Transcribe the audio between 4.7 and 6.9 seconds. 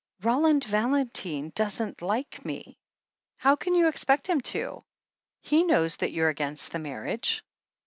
when he knows that you're against the